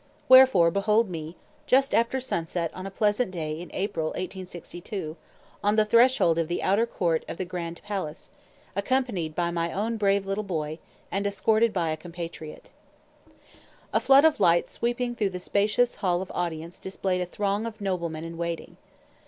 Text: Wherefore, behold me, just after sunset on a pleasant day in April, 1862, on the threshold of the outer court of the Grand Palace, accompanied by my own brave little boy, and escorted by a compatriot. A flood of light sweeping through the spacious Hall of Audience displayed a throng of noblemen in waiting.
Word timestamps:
Wherefore, 0.27 0.71
behold 0.71 1.11
me, 1.11 1.35
just 1.67 1.93
after 1.93 2.19
sunset 2.19 2.71
on 2.73 2.87
a 2.87 2.89
pleasant 2.89 3.29
day 3.29 3.61
in 3.61 3.69
April, 3.71 4.07
1862, 4.07 5.15
on 5.63 5.75
the 5.75 5.85
threshold 5.85 6.39
of 6.39 6.47
the 6.47 6.63
outer 6.63 6.87
court 6.87 7.23
of 7.27 7.37
the 7.37 7.45
Grand 7.45 7.79
Palace, 7.83 8.31
accompanied 8.75 9.35
by 9.35 9.51
my 9.51 9.71
own 9.71 9.97
brave 9.97 10.25
little 10.25 10.43
boy, 10.43 10.79
and 11.11 11.27
escorted 11.27 11.71
by 11.71 11.91
a 11.91 11.97
compatriot. 11.97 12.71
A 13.93 13.99
flood 13.99 14.25
of 14.25 14.39
light 14.39 14.71
sweeping 14.71 15.13
through 15.13 15.29
the 15.29 15.39
spacious 15.39 15.97
Hall 15.97 16.23
of 16.23 16.31
Audience 16.33 16.79
displayed 16.79 17.21
a 17.21 17.25
throng 17.27 17.67
of 17.67 17.79
noblemen 17.79 18.23
in 18.23 18.37
waiting. 18.39 18.77